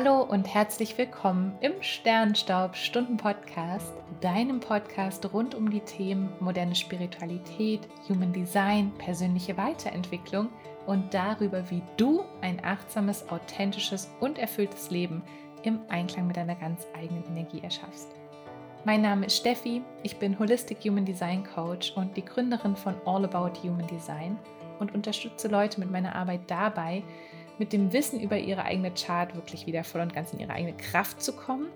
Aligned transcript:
Hallo 0.00 0.22
und 0.22 0.46
herzlich 0.54 0.96
willkommen 0.96 1.58
im 1.60 1.72
Sternstaub 1.80 2.76
Stunden 2.76 3.16
Podcast, 3.16 3.92
deinem 4.20 4.60
Podcast 4.60 5.32
rund 5.32 5.56
um 5.56 5.68
die 5.68 5.80
Themen 5.80 6.32
moderne 6.38 6.76
Spiritualität, 6.76 7.80
Human 8.08 8.32
Design, 8.32 8.92
persönliche 8.98 9.56
Weiterentwicklung 9.56 10.50
und 10.86 11.12
darüber, 11.12 11.68
wie 11.68 11.82
du 11.96 12.22
ein 12.42 12.64
achtsames, 12.64 13.28
authentisches 13.28 14.08
und 14.20 14.38
erfülltes 14.38 14.92
Leben 14.92 15.20
im 15.64 15.80
Einklang 15.88 16.28
mit 16.28 16.36
deiner 16.36 16.54
ganz 16.54 16.86
eigenen 16.96 17.24
Energie 17.26 17.60
erschaffst. 17.60 18.06
Mein 18.84 19.02
Name 19.02 19.26
ist 19.26 19.38
Steffi, 19.38 19.82
ich 20.04 20.16
bin 20.20 20.38
Holistic 20.38 20.78
Human 20.84 21.06
Design 21.06 21.42
Coach 21.42 21.92
und 21.96 22.16
die 22.16 22.24
Gründerin 22.24 22.76
von 22.76 22.94
All 23.04 23.24
About 23.24 23.58
Human 23.64 23.88
Design 23.88 24.38
und 24.78 24.94
unterstütze 24.94 25.48
Leute 25.48 25.80
mit 25.80 25.90
meiner 25.90 26.14
Arbeit 26.14 26.42
dabei, 26.46 27.02
mit 27.58 27.72
dem 27.72 27.92
Wissen 27.92 28.20
über 28.20 28.38
ihre 28.38 28.64
eigene 28.64 28.92
Chart 28.92 29.34
wirklich 29.34 29.66
wieder 29.66 29.84
voll 29.84 30.00
und 30.00 30.14
ganz 30.14 30.32
in 30.32 30.40
ihre 30.40 30.52
eigene 30.52 30.76
Kraft 30.76 31.22
zu 31.22 31.32
kommen, 31.32 31.66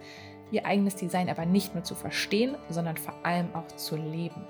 ihr 0.51 0.67
eigenes 0.67 0.97
Design 0.97 1.29
aber 1.29 1.47
nicht 1.47 1.75
nur 1.75 1.85
zu 1.85 1.95
verstehen, 1.95 2.57
sondern 2.69 2.97
vor 2.97 3.15
allem 3.25 3.55
auch 3.55 3.67
zu 3.69 3.97
leben. 3.97 4.43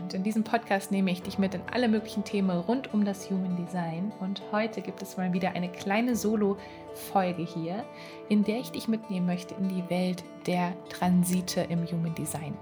Und 0.00 0.14
in 0.14 0.22
diesem 0.22 0.44
Podcast 0.44 0.90
nehme 0.90 1.10
ich 1.10 1.22
dich 1.22 1.38
mit 1.38 1.54
in 1.54 1.62
alle 1.72 1.88
möglichen 1.88 2.24
Themen 2.24 2.50
rund 2.50 2.92
um 2.92 3.04
das 3.04 3.30
Human 3.30 3.56
Design. 3.56 4.12
Und 4.20 4.42
heute 4.52 4.82
gibt 4.82 5.02
es 5.02 5.16
mal 5.16 5.32
wieder 5.32 5.52
eine 5.52 5.68
kleine 5.68 6.14
Solo-Folge 6.14 7.42
hier, 7.42 7.84
in 8.28 8.44
der 8.44 8.58
ich 8.58 8.70
dich 8.70 8.86
mitnehmen 8.86 9.26
möchte 9.26 9.54
in 9.54 9.68
die 9.68 9.88
Welt 9.90 10.22
der 10.46 10.74
Transite 10.90 11.62
im 11.62 11.86
Human 11.86 12.14
Design. 12.14 12.56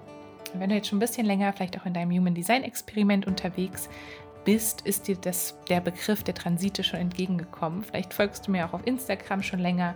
wenn 0.55 0.69
du 0.69 0.77
jetzt 0.77 0.89
schon 0.89 0.99
ein 0.99 1.01
bisschen 1.01 1.27
länger, 1.27 1.53
vielleicht 1.53 1.81
auch 1.81 1.87
in 1.87 1.95
deinem 1.95 2.17
Human 2.17 2.35
Design 2.35 2.63
Experiment 2.63 3.27
unterwegs 3.27 3.89
bist, 4.45 4.83
ist 4.83 5.09
dir 5.09 5.17
das, 5.17 5.55
der 5.69 5.81
Begriff 5.81 6.23
der 6.23 6.35
Transite 6.35 6.85
schon 6.85 7.01
entgegengekommen. 7.01 7.83
Vielleicht 7.83 8.15
folgst 8.15 8.47
du 8.47 8.51
mir 8.51 8.67
auch 8.67 8.73
auf 8.73 8.87
Instagram 8.87 9.43
schon 9.43 9.59
länger 9.59 9.95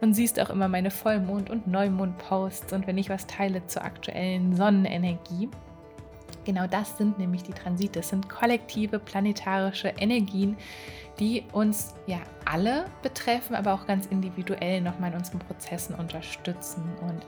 und 0.00 0.14
siehst 0.14 0.40
auch 0.40 0.50
immer 0.50 0.68
meine 0.68 0.90
Vollmond- 0.90 1.50
und 1.50 1.66
Neumond-Posts 1.66 2.72
und 2.72 2.86
wenn 2.86 2.98
ich 2.98 3.08
was 3.08 3.26
teile 3.26 3.66
zur 3.66 3.84
aktuellen 3.84 4.56
Sonnenenergie. 4.56 5.48
Genau 6.44 6.66
das 6.66 6.96
sind 6.96 7.18
nämlich 7.18 7.42
die 7.42 7.52
Transite. 7.52 8.00
Es 8.00 8.10
sind 8.10 8.28
kollektive 8.28 8.98
planetarische 8.98 9.88
Energien, 9.98 10.56
die 11.18 11.44
uns 11.52 11.94
ja 12.06 12.18
alle 12.44 12.84
betreffen, 13.02 13.56
aber 13.56 13.74
auch 13.74 13.86
ganz 13.86 14.06
individuell 14.06 14.80
nochmal 14.80 15.10
in 15.10 15.18
unseren 15.18 15.40
Prozessen 15.40 15.94
unterstützen. 15.94 16.84
Und 17.00 17.26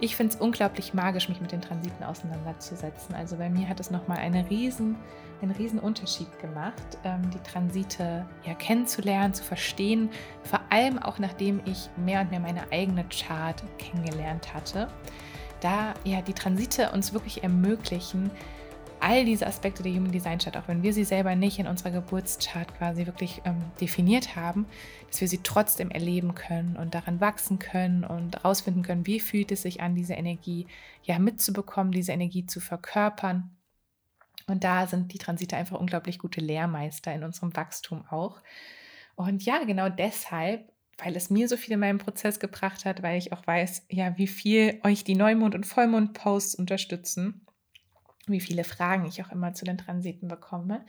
ich 0.00 0.16
finde 0.16 0.34
es 0.34 0.40
unglaublich 0.40 0.94
magisch, 0.94 1.28
mich 1.28 1.40
mit 1.40 1.52
den 1.52 1.60
Transiten 1.60 2.04
auseinanderzusetzen. 2.04 3.14
Also 3.14 3.36
bei 3.36 3.50
mir 3.50 3.68
hat 3.68 3.80
es 3.80 3.90
nochmal 3.90 4.18
eine 4.18 4.48
riesen, 4.48 4.96
einen 5.42 5.52
riesen 5.52 5.78
Unterschied 5.78 6.38
gemacht, 6.40 6.98
ähm, 7.04 7.30
die 7.30 7.40
Transite 7.40 8.24
ja 8.44 8.54
kennenzulernen, 8.54 9.34
zu 9.34 9.44
verstehen, 9.44 10.10
vor 10.44 10.60
allem 10.70 10.98
auch 10.98 11.18
nachdem 11.18 11.60
ich 11.64 11.90
mehr 11.96 12.20
und 12.20 12.30
mehr 12.30 12.40
meine 12.40 12.70
eigene 12.72 13.04
Chart 13.08 13.62
kennengelernt 13.78 14.54
hatte. 14.54 14.88
Da 15.60 15.94
ja 16.04 16.22
die 16.22 16.34
Transite 16.34 16.92
uns 16.92 17.12
wirklich 17.12 17.42
ermöglichen, 17.42 18.30
all 19.00 19.24
diese 19.24 19.46
Aspekte 19.46 19.82
der 19.82 19.92
Human 19.92 20.12
Design 20.12 20.38
Chart, 20.38 20.56
auch 20.56 20.68
wenn 20.68 20.82
wir 20.82 20.92
sie 20.92 21.04
selber 21.04 21.34
nicht 21.34 21.58
in 21.58 21.66
unserer 21.66 21.90
Geburtschart 21.90 22.76
quasi 22.76 23.06
wirklich 23.06 23.42
ähm, 23.44 23.62
definiert 23.80 24.36
haben, 24.36 24.66
dass 25.08 25.20
wir 25.20 25.28
sie 25.28 25.40
trotzdem 25.42 25.90
erleben 25.90 26.34
können 26.34 26.76
und 26.76 26.94
daran 26.94 27.20
wachsen 27.20 27.58
können 27.58 28.04
und 28.04 28.36
herausfinden 28.36 28.82
können, 28.82 29.06
wie 29.06 29.20
fühlt 29.20 29.52
es 29.52 29.62
sich 29.62 29.80
an, 29.80 29.94
diese 29.94 30.14
Energie 30.14 30.66
ja 31.02 31.18
mitzubekommen, 31.18 31.92
diese 31.92 32.12
Energie 32.12 32.46
zu 32.46 32.60
verkörpern. 32.60 33.56
Und 34.46 34.64
da 34.64 34.86
sind 34.86 35.12
die 35.12 35.18
Transite 35.18 35.56
einfach 35.56 35.78
unglaublich 35.78 36.18
gute 36.18 36.40
Lehrmeister 36.40 37.12
in 37.12 37.24
unserem 37.24 37.54
Wachstum 37.54 38.04
auch. 38.08 38.40
Und 39.14 39.44
ja, 39.44 39.64
genau 39.64 39.88
deshalb 39.88 40.70
weil 40.98 41.14
es 41.16 41.30
mir 41.30 41.48
so 41.48 41.56
viel 41.56 41.74
in 41.74 41.80
meinem 41.80 41.98
Prozess 41.98 42.40
gebracht 42.40 42.84
hat, 42.84 43.02
weil 43.02 43.18
ich 43.18 43.32
auch 43.32 43.46
weiß, 43.46 43.86
ja, 43.88 44.18
wie 44.18 44.26
viel 44.26 44.80
euch 44.82 45.04
die 45.04 45.14
Neumond- 45.14 45.54
und 45.54 45.64
Vollmond-Posts 45.64 46.56
unterstützen 46.56 47.46
wie 48.30 48.40
viele 48.40 48.64
Fragen 48.64 49.06
ich 49.06 49.22
auch 49.22 49.32
immer 49.32 49.52
zu 49.54 49.64
den 49.64 49.78
Transiten 49.78 50.28
bekomme, 50.28 50.84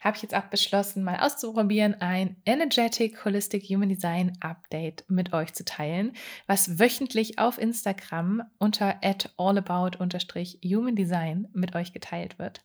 habe 0.00 0.16
ich 0.16 0.22
jetzt 0.22 0.34
auch 0.34 0.44
beschlossen, 0.44 1.04
mal 1.04 1.18
auszuprobieren, 1.18 2.00
ein 2.00 2.36
Energetic 2.44 3.24
Holistic 3.24 3.64
Human 3.64 3.88
Design 3.88 4.36
Update 4.40 5.04
mit 5.08 5.32
euch 5.32 5.54
zu 5.54 5.64
teilen, 5.64 6.12
was 6.46 6.78
wöchentlich 6.78 7.38
auf 7.38 7.58
Instagram 7.58 8.42
unter 8.58 9.00
allabout-human 9.36 10.96
design 10.96 11.48
mit 11.52 11.74
euch 11.74 11.92
geteilt 11.92 12.38
wird. 12.38 12.62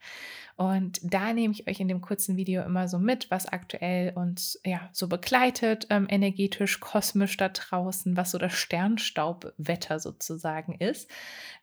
Und 0.60 1.00
da 1.02 1.32
nehme 1.32 1.54
ich 1.54 1.70
euch 1.70 1.80
in 1.80 1.88
dem 1.88 2.02
kurzen 2.02 2.36
Video 2.36 2.64
immer 2.64 2.90
so 2.90 3.00
mit, 3.00 3.32
was 3.32 3.46
aktuell 3.46 4.12
uns 4.16 4.60
ja 4.66 4.90
so 4.92 5.08
begleitet, 5.08 5.88
ähm, 5.90 6.06
energetisch, 6.10 6.82
kosmisch 6.82 7.38
da 7.38 7.48
draußen, 7.48 8.18
was 8.18 8.32
so 8.32 8.38
das 8.38 8.52
Sternstaubwetter 8.52 10.02
sozusagen 10.02 10.74
ist, 10.74 11.10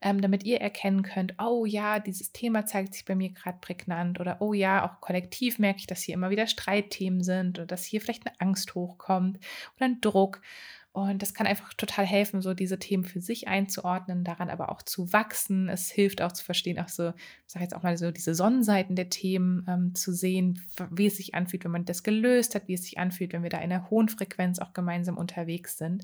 ähm, 0.01 0.23
damit 0.23 0.45
ihr 0.45 0.63
erkennen 0.63 1.03
könnt, 1.03 1.35
oh 1.39 1.67
ja, 1.67 1.99
dieses 1.99 2.33
Thema 2.33 2.65
zeigt 2.65 2.95
sich 2.95 3.05
bei 3.05 3.15
mir 3.15 3.29
gerade 3.29 3.59
prägnant 3.61 4.19
oder 4.19 4.39
oh 4.41 4.55
ja, 4.55 4.89
auch 4.89 5.03
kollektiv 5.03 5.59
merke 5.59 5.81
ich, 5.81 5.87
dass 5.87 6.01
hier 6.01 6.15
immer 6.15 6.31
wieder 6.31 6.47
Streitthemen 6.47 7.23
sind 7.23 7.59
oder 7.59 7.67
dass 7.67 7.85
hier 7.85 8.01
vielleicht 8.01 8.27
eine 8.27 8.41
Angst 8.41 8.75
hochkommt 8.75 9.39
oder 9.77 9.85
ein 9.85 10.01
Druck. 10.01 10.41
Und 10.97 11.21
das 11.21 11.35
kann 11.35 11.47
einfach 11.47 11.75
total 11.75 12.07
helfen, 12.07 12.41
so 12.41 12.55
diese 12.55 12.79
Themen 12.79 13.05
für 13.05 13.21
sich 13.21 13.49
einzuordnen, 13.49 14.25
daran 14.25 14.49
aber 14.49 14.73
auch 14.73 14.81
zu 14.81 15.13
wachsen. 15.13 15.69
Es 15.69 15.91
hilft 15.91 16.23
auch 16.23 16.33
zu 16.33 16.43
verstehen, 16.43 16.79
auch 16.79 16.89
so, 16.89 17.11
ich 17.11 17.53
sage 17.53 17.65
jetzt 17.65 17.77
auch 17.77 17.83
mal 17.83 17.99
so, 17.99 18.11
diese 18.11 18.35
Sonnenseiten 18.35 18.97
der 18.97 19.11
Themen 19.11 19.67
ähm, 19.69 19.95
zu 19.95 20.15
sehen, 20.15 20.63
wie 20.91 21.09
es 21.09 21.19
sich 21.19 21.35
anfühlt, 21.35 21.65
wenn 21.65 21.71
man 21.71 21.85
das 21.85 22.03
gelöst 22.03 22.55
hat, 22.55 22.67
wie 22.67 22.73
es 22.73 22.85
sich 22.85 22.97
anfühlt, 22.97 23.35
wenn 23.35 23.43
wir 23.43 23.51
da 23.51 23.59
in 23.59 23.65
einer 23.65 23.91
hohen 23.91 24.09
Frequenz 24.09 24.59
auch 24.59 24.73
gemeinsam 24.73 25.19
unterwegs 25.19 25.77
sind. 25.77 26.03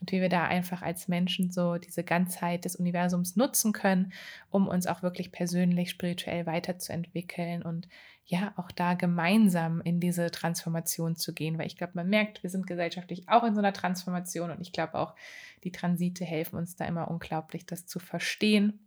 Und 0.00 0.10
wie 0.12 0.20
wir 0.20 0.28
da 0.28 0.44
einfach 0.44 0.82
als 0.82 1.08
Menschen 1.08 1.50
so 1.50 1.76
diese 1.76 2.04
Ganzheit 2.04 2.64
des 2.64 2.76
Universums 2.76 3.36
nutzen 3.36 3.72
können, 3.72 4.12
um 4.50 4.68
uns 4.68 4.86
auch 4.86 5.02
wirklich 5.02 5.32
persönlich, 5.32 5.90
spirituell 5.90 6.46
weiterzuentwickeln 6.46 7.62
und 7.62 7.88
ja 8.26 8.54
auch 8.56 8.70
da 8.70 8.94
gemeinsam 8.94 9.80
in 9.82 10.00
diese 10.00 10.30
Transformation 10.30 11.14
zu 11.14 11.34
gehen, 11.34 11.58
weil 11.58 11.66
ich 11.66 11.76
glaube, 11.76 11.92
man 11.94 12.08
merkt, 12.08 12.42
wir 12.42 12.50
sind 12.50 12.66
gesellschaftlich 12.66 13.28
auch 13.28 13.44
in 13.44 13.54
so 13.54 13.60
einer 13.60 13.72
Transformation 13.72 14.50
und 14.50 14.60
ich 14.60 14.72
glaube 14.72 14.94
auch, 14.94 15.14
die 15.62 15.72
Transite 15.72 16.24
helfen 16.24 16.56
uns 16.56 16.76
da 16.76 16.86
immer 16.86 17.10
unglaublich, 17.10 17.66
das 17.66 17.86
zu 17.86 17.98
verstehen. 17.98 18.80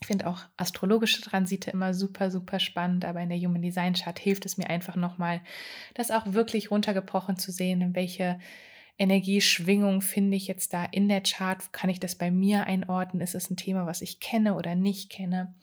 Ich 0.00 0.06
finde 0.08 0.26
auch 0.26 0.40
astrologische 0.56 1.22
Transite 1.22 1.70
immer 1.70 1.94
super, 1.94 2.30
super 2.30 2.60
spannend, 2.60 3.04
aber 3.04 3.20
in 3.20 3.30
der 3.30 3.38
Human 3.38 3.62
Design 3.62 3.94
Chart 3.94 4.18
hilft 4.18 4.44
es 4.44 4.58
mir 4.58 4.68
einfach 4.68 4.96
nochmal, 4.96 5.40
das 5.94 6.10
auch 6.10 6.32
wirklich 6.32 6.70
runtergebrochen 6.70 7.38
zu 7.38 7.50
sehen, 7.50 7.80
in 7.80 7.94
welche 7.94 8.38
Energieschwingung 8.98 10.00
finde 10.00 10.36
ich 10.36 10.46
jetzt 10.46 10.72
da 10.72 10.84
in 10.84 11.08
der 11.08 11.22
Chart? 11.22 11.72
Kann 11.72 11.90
ich 11.90 12.00
das 12.00 12.14
bei 12.14 12.30
mir 12.30 12.66
einordnen? 12.66 13.20
Ist 13.20 13.34
es 13.34 13.50
ein 13.50 13.56
Thema, 13.56 13.86
was 13.86 14.02
ich 14.02 14.20
kenne 14.20 14.54
oder 14.54 14.74
nicht 14.74 15.10
kenne? 15.10 15.54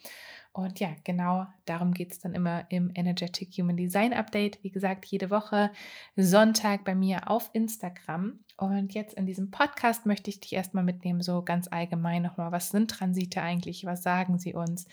Und 0.56 0.80
ja, 0.80 0.90
genau 1.04 1.48
darum 1.66 1.96
geht 1.96 2.12
es 2.12 2.20
dann 2.20 2.36
immer 2.36 2.68
im 2.70 2.92
Energetic 2.94 3.58
Human 3.58 3.76
Design 3.76 4.14
Update. 4.14 4.64
Wie 4.64 4.70
gesagt, 4.70 5.06
jede 5.06 5.32
Woche 5.32 5.72
Sonntag 6.16 6.86
bei 6.86 6.94
mir 6.94 7.28
auf 7.28 7.50
Instagram. 7.54 8.40
Und 8.56 8.94
jetzt 8.94 9.16
in 9.16 9.26
diesem 9.26 9.50
Podcast 9.50 10.06
möchte 10.06 10.30
ich 10.30 10.40
dich 10.40 10.54
erstmal 10.54 10.84
mitnehmen, 10.84 11.22
so 11.22 11.42
ganz 11.42 11.68
allgemein 11.70 12.22
nochmal, 12.22 12.52
was 12.52 12.70
sind 12.70 12.92
Transite 12.92 13.42
eigentlich? 13.42 13.84
Was 13.86 14.04
sagen 14.04 14.38
sie 14.38 14.54
uns? 14.54 14.88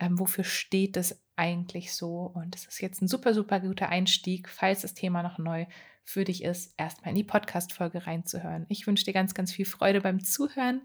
Ähm, 0.00 0.18
wofür 0.18 0.44
steht 0.44 0.96
es 0.96 1.20
eigentlich 1.36 1.92
so? 1.92 2.32
Und 2.34 2.56
es 2.56 2.64
ist 2.64 2.80
jetzt 2.80 3.02
ein 3.02 3.08
super, 3.08 3.34
super 3.34 3.60
guter 3.60 3.90
Einstieg, 3.90 4.48
falls 4.48 4.80
das 4.80 4.94
Thema 4.94 5.22
noch 5.22 5.36
neu 5.36 5.66
für 6.04 6.24
dich 6.24 6.44
ist, 6.44 6.74
erstmal 6.76 7.10
in 7.10 7.16
die 7.16 7.24
Podcast-Folge 7.24 8.06
reinzuhören. 8.06 8.66
Ich 8.68 8.86
wünsche 8.86 9.04
dir 9.04 9.12
ganz, 9.12 9.34
ganz 9.34 9.52
viel 9.52 9.64
Freude 9.64 10.00
beim 10.00 10.22
Zuhören 10.22 10.82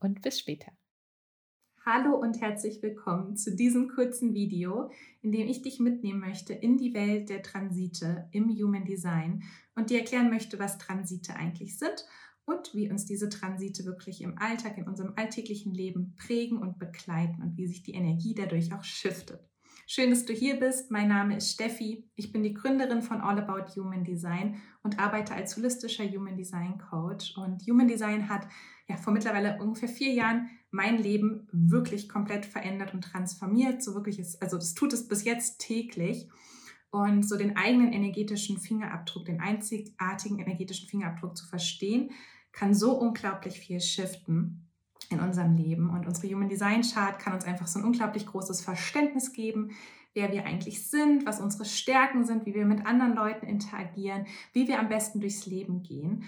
und 0.00 0.22
bis 0.22 0.38
später. 0.38 0.72
Hallo 1.86 2.16
und 2.16 2.40
herzlich 2.40 2.82
willkommen 2.82 3.36
zu 3.36 3.54
diesem 3.54 3.88
kurzen 3.88 4.32
Video, 4.32 4.90
in 5.20 5.32
dem 5.32 5.46
ich 5.48 5.60
dich 5.60 5.80
mitnehmen 5.80 6.20
möchte 6.20 6.54
in 6.54 6.78
die 6.78 6.94
Welt 6.94 7.28
der 7.28 7.42
Transite 7.42 8.26
im 8.32 8.48
Human 8.48 8.86
Design 8.86 9.42
und 9.74 9.90
dir 9.90 9.98
erklären 9.98 10.30
möchte, 10.30 10.58
was 10.58 10.78
Transite 10.78 11.36
eigentlich 11.36 11.78
sind 11.78 12.06
und 12.46 12.74
wie 12.74 12.90
uns 12.90 13.04
diese 13.04 13.28
Transite 13.28 13.84
wirklich 13.84 14.22
im 14.22 14.38
Alltag, 14.38 14.78
in 14.78 14.88
unserem 14.88 15.12
alltäglichen 15.16 15.74
Leben 15.74 16.14
prägen 16.16 16.56
und 16.56 16.78
begleiten 16.78 17.42
und 17.42 17.58
wie 17.58 17.66
sich 17.66 17.82
die 17.82 17.94
Energie 17.94 18.34
dadurch 18.34 18.72
auch 18.72 18.84
shiftet. 18.84 19.46
Schön, 19.86 20.08
dass 20.08 20.24
du 20.24 20.32
hier 20.32 20.58
bist. 20.58 20.90
Mein 20.90 21.08
Name 21.08 21.36
ist 21.36 21.52
Steffi. 21.52 22.08
Ich 22.16 22.32
bin 22.32 22.42
die 22.42 22.54
Gründerin 22.54 23.02
von 23.02 23.20
All 23.20 23.38
About 23.38 23.78
Human 23.78 24.02
Design 24.02 24.62
und 24.82 24.98
arbeite 24.98 25.34
als 25.34 25.58
holistischer 25.58 26.04
Human 26.04 26.38
Design 26.38 26.78
Coach. 26.78 27.36
Und 27.36 27.62
Human 27.68 27.86
Design 27.86 28.30
hat 28.30 28.48
ja 28.88 28.96
vor 28.96 29.12
mittlerweile 29.12 29.58
ungefähr 29.60 29.90
vier 29.90 30.14
Jahren 30.14 30.48
mein 30.70 30.96
Leben 30.96 31.48
wirklich 31.52 32.08
komplett 32.08 32.46
verändert 32.46 32.94
und 32.94 33.02
transformiert. 33.02 33.82
So 33.82 33.94
wirklich 33.94 34.18
ist, 34.18 34.40
also 34.40 34.56
das 34.56 34.72
tut 34.72 34.94
es 34.94 35.06
bis 35.06 35.24
jetzt 35.24 35.58
täglich. 35.58 36.30
Und 36.90 37.28
so 37.28 37.36
den 37.36 37.58
eigenen 37.58 37.92
energetischen 37.92 38.56
Fingerabdruck, 38.58 39.26
den 39.26 39.40
einzigartigen 39.40 40.38
energetischen 40.38 40.88
Fingerabdruck 40.88 41.36
zu 41.36 41.46
verstehen, 41.46 42.10
kann 42.52 42.72
so 42.72 42.98
unglaublich 42.98 43.60
viel 43.60 43.80
shiften 43.80 44.63
in 45.10 45.20
unserem 45.20 45.56
Leben. 45.56 45.90
Und 45.90 46.06
unsere 46.06 46.32
Human 46.32 46.48
Design 46.48 46.82
Chart 46.82 47.18
kann 47.18 47.34
uns 47.34 47.44
einfach 47.44 47.66
so 47.66 47.78
ein 47.78 47.84
unglaublich 47.84 48.26
großes 48.26 48.60
Verständnis 48.60 49.32
geben, 49.32 49.70
wer 50.14 50.32
wir 50.32 50.44
eigentlich 50.44 50.88
sind, 50.88 51.26
was 51.26 51.40
unsere 51.40 51.64
Stärken 51.64 52.24
sind, 52.24 52.46
wie 52.46 52.54
wir 52.54 52.64
mit 52.64 52.86
anderen 52.86 53.14
Leuten 53.14 53.46
interagieren, 53.46 54.26
wie 54.52 54.68
wir 54.68 54.78
am 54.78 54.88
besten 54.88 55.20
durchs 55.20 55.46
Leben 55.46 55.82
gehen. 55.82 56.24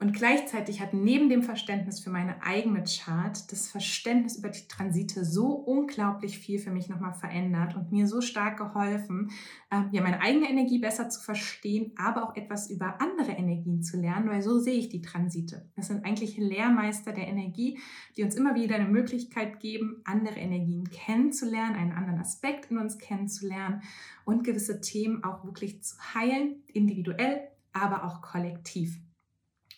Und 0.00 0.14
gleichzeitig 0.14 0.80
hat 0.80 0.94
neben 0.94 1.28
dem 1.28 1.42
Verständnis 1.42 2.00
für 2.00 2.08
meine 2.08 2.42
eigene 2.42 2.84
Chart 2.84 3.52
das 3.52 3.68
Verständnis 3.68 4.38
über 4.38 4.48
die 4.48 4.66
Transite 4.66 5.26
so 5.26 5.48
unglaublich 5.52 6.38
viel 6.38 6.58
für 6.58 6.70
mich 6.70 6.88
nochmal 6.88 7.12
verändert 7.12 7.76
und 7.76 7.92
mir 7.92 8.06
so 8.06 8.22
stark 8.22 8.56
geholfen, 8.56 9.30
äh, 9.70 9.82
ja, 9.92 10.00
meine 10.00 10.22
eigene 10.22 10.48
Energie 10.48 10.78
besser 10.78 11.10
zu 11.10 11.20
verstehen, 11.20 11.92
aber 11.98 12.24
auch 12.24 12.34
etwas 12.34 12.70
über 12.70 12.98
andere 13.02 13.32
Energien 13.32 13.82
zu 13.82 14.00
lernen, 14.00 14.30
weil 14.30 14.40
so 14.40 14.58
sehe 14.58 14.78
ich 14.78 14.88
die 14.88 15.02
Transite. 15.02 15.68
Das 15.76 15.88
sind 15.88 16.06
eigentlich 16.06 16.38
Lehrmeister 16.38 17.12
der 17.12 17.28
Energie, 17.28 17.78
die 18.16 18.22
uns 18.22 18.36
immer 18.36 18.54
wieder 18.54 18.76
eine 18.76 18.88
Möglichkeit 18.88 19.60
geben, 19.60 20.00
andere 20.04 20.36
Energien 20.36 20.88
kennenzulernen, 20.88 21.76
einen 21.76 21.92
anderen 21.92 22.20
Aspekt 22.20 22.70
in 22.70 22.78
uns 22.78 22.96
kennenzulernen 22.96 23.82
und 24.24 24.44
gewisse 24.44 24.80
Themen 24.80 25.24
auch 25.24 25.44
wirklich 25.44 25.82
zu 25.82 25.96
heilen, 26.14 26.62
individuell, 26.72 27.42
aber 27.74 28.04
auch 28.04 28.22
kollektiv. 28.22 28.98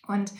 Und 0.07 0.33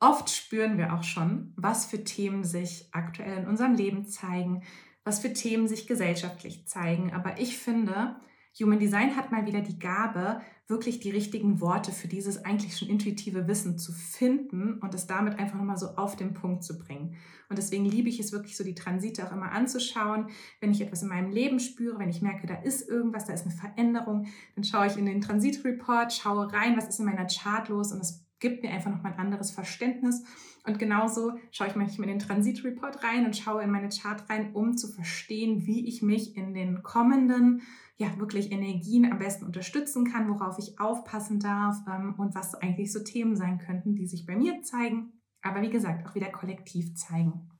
oft 0.00 0.30
spüren 0.30 0.78
wir 0.78 0.94
auch 0.94 1.02
schon, 1.02 1.52
was 1.56 1.86
für 1.86 2.04
Themen 2.04 2.44
sich 2.44 2.88
aktuell 2.92 3.38
in 3.38 3.46
unserem 3.46 3.74
Leben 3.74 4.06
zeigen, 4.06 4.62
was 5.04 5.20
für 5.20 5.32
Themen 5.32 5.68
sich 5.68 5.86
gesellschaftlich 5.86 6.66
zeigen. 6.66 7.12
Aber 7.12 7.38
ich 7.38 7.58
finde, 7.58 8.16
Human 8.60 8.78
Design 8.78 9.16
hat 9.16 9.30
mal 9.30 9.46
wieder 9.46 9.60
die 9.60 9.78
Gabe, 9.78 10.40
wirklich 10.66 11.00
die 11.00 11.10
richtigen 11.10 11.60
Worte 11.60 11.92
für 11.92 12.08
dieses 12.08 12.44
eigentlich 12.44 12.76
schon 12.76 12.88
intuitive 12.88 13.48
Wissen 13.48 13.78
zu 13.78 13.92
finden 13.92 14.74
und 14.74 14.94
es 14.94 15.06
damit 15.06 15.38
einfach 15.38 15.56
nochmal 15.56 15.78
so 15.78 15.96
auf 15.96 16.16
den 16.16 16.34
Punkt 16.34 16.62
zu 16.62 16.78
bringen. 16.78 17.16
Und 17.48 17.56
deswegen 17.56 17.86
liebe 17.86 18.08
ich 18.08 18.20
es 18.20 18.32
wirklich 18.32 18.56
so, 18.56 18.64
die 18.64 18.74
Transite 18.74 19.26
auch 19.26 19.32
immer 19.32 19.52
anzuschauen. 19.52 20.28
Wenn 20.60 20.72
ich 20.72 20.82
etwas 20.82 21.02
in 21.02 21.08
meinem 21.08 21.30
Leben 21.30 21.60
spüre, 21.60 21.98
wenn 21.98 22.10
ich 22.10 22.20
merke, 22.20 22.46
da 22.46 22.56
ist 22.56 22.86
irgendwas, 22.86 23.24
da 23.24 23.32
ist 23.32 23.46
eine 23.46 23.54
Veränderung, 23.54 24.26
dann 24.54 24.64
schaue 24.64 24.88
ich 24.88 24.96
in 24.98 25.06
den 25.06 25.22
Transit-Report, 25.22 26.12
schaue 26.12 26.52
rein, 26.52 26.76
was 26.76 26.88
ist 26.88 26.98
in 26.98 27.06
meiner 27.06 27.26
Chart 27.26 27.68
los 27.68 27.92
und 27.92 28.00
es 28.00 28.27
gibt 28.40 28.62
mir 28.62 28.70
einfach 28.70 28.90
nochmal 28.90 29.12
ein 29.12 29.18
anderes 29.18 29.50
Verständnis. 29.50 30.24
Und 30.66 30.78
genauso 30.78 31.32
schaue 31.50 31.68
ich 31.68 31.76
manchmal 31.76 32.08
in 32.08 32.18
den 32.18 32.26
Transit-Report 32.26 33.02
rein 33.02 33.26
und 33.26 33.36
schaue 33.36 33.62
in 33.62 33.70
meine 33.70 33.88
Chart 33.88 34.28
rein, 34.28 34.52
um 34.54 34.76
zu 34.76 34.88
verstehen, 34.88 35.66
wie 35.66 35.86
ich 35.88 36.02
mich 36.02 36.36
in 36.36 36.54
den 36.54 36.82
kommenden, 36.82 37.62
ja, 37.96 38.18
wirklich 38.18 38.52
Energien 38.52 39.10
am 39.10 39.18
besten 39.18 39.44
unterstützen 39.44 40.04
kann, 40.04 40.28
worauf 40.28 40.58
ich 40.58 40.78
aufpassen 40.78 41.40
darf 41.40 41.76
ähm, 41.88 42.14
und 42.16 42.34
was 42.34 42.54
eigentlich 42.54 42.92
so 42.92 43.02
Themen 43.02 43.34
sein 43.34 43.58
könnten, 43.58 43.96
die 43.96 44.06
sich 44.06 44.24
bei 44.24 44.36
mir 44.36 44.62
zeigen, 44.62 45.12
aber 45.42 45.62
wie 45.62 45.70
gesagt 45.70 46.06
auch 46.06 46.14
wieder 46.14 46.30
kollektiv 46.30 46.94
zeigen. 46.94 47.50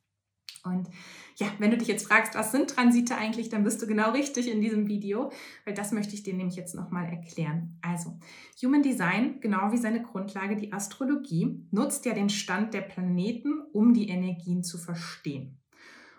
Und 0.64 0.88
ja, 1.36 1.46
wenn 1.58 1.70
du 1.70 1.78
dich 1.78 1.88
jetzt 1.88 2.06
fragst, 2.06 2.34
was 2.34 2.52
sind 2.52 2.70
Transite 2.70 3.16
eigentlich, 3.16 3.48
dann 3.48 3.64
bist 3.64 3.80
du 3.80 3.86
genau 3.86 4.10
richtig 4.10 4.50
in 4.50 4.60
diesem 4.60 4.88
Video, 4.88 5.30
weil 5.64 5.74
das 5.74 5.92
möchte 5.92 6.14
ich 6.14 6.22
dir 6.22 6.34
nämlich 6.34 6.56
jetzt 6.56 6.74
nochmal 6.74 7.06
erklären. 7.08 7.78
Also, 7.82 8.18
Human 8.62 8.82
Design, 8.82 9.40
genau 9.40 9.72
wie 9.72 9.78
seine 9.78 10.02
Grundlage, 10.02 10.56
die 10.56 10.72
Astrologie, 10.72 11.66
nutzt 11.70 12.04
ja 12.04 12.14
den 12.14 12.30
Stand 12.30 12.74
der 12.74 12.82
Planeten, 12.82 13.60
um 13.72 13.94
die 13.94 14.08
Energien 14.08 14.62
zu 14.62 14.78
verstehen. 14.78 15.58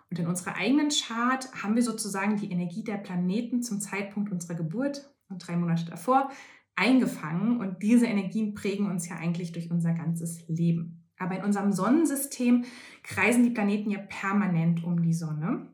Und 0.09 0.19
in 0.19 0.27
unserer 0.27 0.55
eigenen 0.55 0.89
Chart 0.89 1.51
haben 1.61 1.75
wir 1.75 1.83
sozusagen 1.83 2.37
die 2.37 2.51
Energie 2.51 2.83
der 2.83 2.97
Planeten 2.97 3.61
zum 3.61 3.79
Zeitpunkt 3.79 4.31
unserer 4.31 4.55
Geburt 4.55 5.13
und 5.29 5.45
drei 5.45 5.55
Monate 5.55 5.85
davor 5.85 6.29
eingefangen. 6.75 7.59
Und 7.59 7.83
diese 7.83 8.07
Energien 8.07 8.53
prägen 8.55 8.89
uns 8.89 9.07
ja 9.07 9.17
eigentlich 9.17 9.51
durch 9.51 9.69
unser 9.69 9.93
ganzes 9.93 10.47
Leben. 10.47 11.08
Aber 11.19 11.37
in 11.37 11.43
unserem 11.43 11.71
Sonnensystem 11.71 12.65
kreisen 13.03 13.43
die 13.43 13.51
Planeten 13.51 13.91
ja 13.91 13.99
permanent 13.99 14.83
um 14.83 15.01
die 15.01 15.13
Sonne 15.13 15.67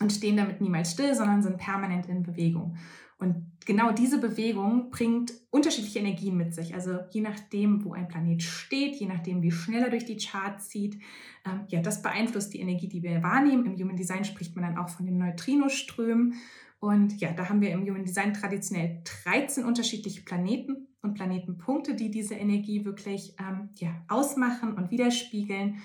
und 0.00 0.12
stehen 0.12 0.36
damit 0.36 0.60
niemals 0.60 0.92
still, 0.92 1.14
sondern 1.14 1.42
sind 1.42 1.58
permanent 1.58 2.08
in 2.08 2.22
Bewegung. 2.22 2.76
Und 3.18 3.50
genau 3.66 3.90
diese 3.90 4.20
Bewegung 4.20 4.90
bringt 4.90 5.32
unterschiedliche 5.50 5.98
Energien 5.98 6.36
mit 6.36 6.54
sich. 6.54 6.74
Also 6.74 7.00
je 7.10 7.20
nachdem, 7.20 7.84
wo 7.84 7.92
ein 7.92 8.06
Planet 8.06 8.42
steht, 8.42 8.94
je 8.96 9.06
nachdem, 9.06 9.42
wie 9.42 9.50
schnell 9.50 9.82
er 9.82 9.90
durch 9.90 10.04
die 10.04 10.18
Chart 10.18 10.62
zieht, 10.62 11.00
ähm, 11.44 11.64
ja, 11.68 11.80
das 11.82 12.00
beeinflusst 12.00 12.54
die 12.54 12.60
Energie, 12.60 12.88
die 12.88 13.02
wir 13.02 13.22
wahrnehmen. 13.22 13.66
Im 13.66 13.76
Human 13.76 13.96
Design 13.96 14.24
spricht 14.24 14.54
man 14.54 14.64
dann 14.64 14.78
auch 14.78 14.88
von 14.88 15.04
den 15.04 15.18
Neutrinoströmen. 15.18 16.34
Und 16.78 17.20
ja, 17.20 17.32
da 17.32 17.48
haben 17.48 17.60
wir 17.60 17.70
im 17.70 17.84
Human 17.84 18.04
Design 18.04 18.34
traditionell 18.34 19.02
13 19.24 19.64
unterschiedliche 19.64 20.22
Planeten 20.22 20.87
und 21.02 21.14
Planetenpunkte, 21.14 21.94
die 21.94 22.10
diese 22.10 22.34
Energie 22.34 22.84
wirklich 22.84 23.34
ähm, 23.38 23.70
ja, 23.76 24.04
ausmachen 24.08 24.74
und 24.74 24.90
widerspiegeln. 24.90 25.78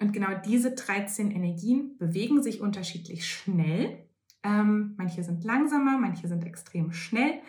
Und 0.00 0.12
genau 0.12 0.30
diese 0.44 0.72
13 0.72 1.30
Energien 1.30 1.96
bewegen 1.98 2.42
sich 2.42 2.60
unterschiedlich 2.60 3.26
schnell. 3.26 4.08
Ähm, 4.42 4.94
manche 4.96 5.22
sind 5.22 5.44
langsamer, 5.44 5.98
manche 5.98 6.28
sind 6.28 6.44
extrem 6.44 6.92
schnell, 6.92 7.40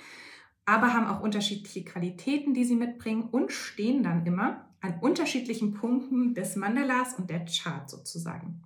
aber 0.65 0.93
haben 0.93 1.07
auch 1.07 1.21
unterschiedliche 1.21 1.83
Qualitäten, 1.83 2.53
die 2.53 2.63
sie 2.63 2.75
mitbringen 2.75 3.23
und 3.23 3.51
stehen 3.51 4.03
dann 4.03 4.25
immer 4.25 4.69
an 4.81 4.99
unterschiedlichen 5.01 5.73
Punkten 5.73 6.33
des 6.33 6.55
Mandalas 6.55 7.15
und 7.15 7.29
der 7.29 7.45
Chart 7.45 7.89
sozusagen. 7.89 8.61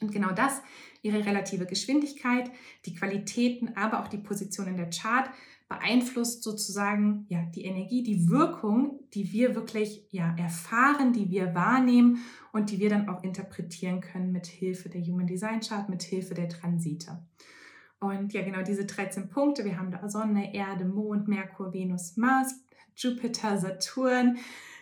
Und 0.00 0.12
genau 0.12 0.32
das, 0.32 0.60
ihre 1.02 1.24
relative 1.24 1.64
Geschwindigkeit, 1.64 2.50
die 2.84 2.94
Qualitäten, 2.94 3.76
aber 3.76 4.00
auch 4.00 4.08
die 4.08 4.18
Position 4.18 4.66
in 4.66 4.76
der 4.76 4.90
Chart, 4.90 5.30
beeinflusst 5.68 6.42
sozusagen 6.42 7.26
ja 7.28 7.42
die 7.54 7.64
Energie, 7.64 8.02
die 8.02 8.28
Wirkung, 8.28 9.00
die 9.14 9.32
wir 9.32 9.54
wirklich 9.54 10.06
ja 10.10 10.34
erfahren, 10.36 11.12
die 11.12 11.30
wir 11.30 11.54
wahrnehmen 11.54 12.18
und 12.52 12.70
die 12.70 12.78
wir 12.78 12.90
dann 12.90 13.08
auch 13.08 13.22
interpretieren 13.22 14.00
können 14.00 14.32
mit 14.32 14.46
Hilfe 14.46 14.88
der 14.88 15.02
Human 15.02 15.26
Design 15.26 15.60
Chart, 15.60 15.88
mit 15.88 16.02
Hilfe 16.02 16.34
der 16.34 16.48
Transite. 16.48 17.18
Und 18.00 18.32
ja, 18.32 18.42
genau 18.42 18.62
diese 18.62 18.84
13 18.84 19.28
Punkte, 19.28 19.64
wir 19.64 19.78
haben 19.78 19.92
da 19.92 20.08
Sonne, 20.08 20.54
Erde, 20.54 20.84
Mond, 20.84 21.28
Merkur, 21.28 21.72
Venus, 21.72 22.16
Mars, 22.16 22.52
Jupiter, 22.96 23.58
Saturn, 23.58 24.38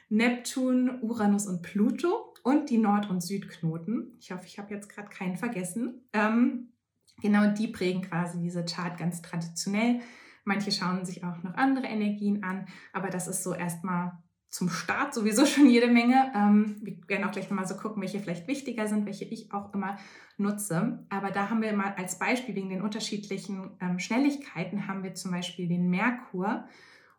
Neptun, 0.09 1.03
Uranus 1.03 1.47
und 1.47 1.63
Pluto 1.63 2.35
und 2.43 2.71
die 2.71 2.79
Nord- 2.79 3.11
und 3.11 3.23
Südknoten. 3.23 4.17
Ich 4.19 4.33
hoffe, 4.33 4.47
ich 4.47 4.59
habe 4.59 4.75
jetzt 4.75 4.89
gerade 4.89 5.09
keinen 5.09 5.37
vergessen. 5.37 6.03
Ähm, 6.13 6.73
genau 7.21 7.53
die 7.53 7.69
prägen 7.69 8.03
quasi 8.03 8.41
diese 8.41 8.65
Chart 8.65 8.99
ganz 8.99 9.23
traditionell. 9.23 10.01
Manche 10.45 10.73
schauen 10.73 11.05
sich 11.05 11.25
auch 11.25 11.43
noch 11.43 11.55
andere 11.55 11.87
Energien 11.87 12.43
an, 12.43 12.67
aber 12.93 13.09
das 13.09 13.29
ist 13.29 13.43
so 13.43 13.55
erstmal 13.55 14.13
zum 14.51 14.69
Start 14.69 15.15
sowieso 15.15 15.47
schon 15.47 15.71
jede 15.71 15.87
Menge. 15.87 16.33
Ähm, 16.35 16.77
wir 16.83 16.97
werden 17.07 17.25
auch 17.25 17.31
gleich 17.31 17.49
nochmal 17.49 17.67
so 17.67 17.77
gucken, 17.77 18.03
welche 18.03 18.19
vielleicht 18.19 18.49
wichtiger 18.49 18.87
sind, 18.89 19.07
welche 19.07 19.25
ich 19.25 19.53
auch 19.53 19.73
immer 19.73 19.97
nutze. 20.37 21.07
Aber 21.09 21.31
da 21.31 21.51
haben 21.51 21.63
wir 21.63 21.73
mal 21.73 21.95
als 21.97 22.19
Beispiel 22.19 22.55
wegen 22.55 22.69
den 22.69 22.83
unterschiedlichen 22.83 23.71
ähm, 23.81 23.99
Schnelligkeiten 23.99 24.89
haben 24.89 25.05
wir 25.05 25.15
zum 25.15 25.31
Beispiel 25.31 25.69
den 25.69 25.89
Merkur. 25.89 26.65